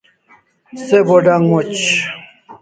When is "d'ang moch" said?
1.25-1.85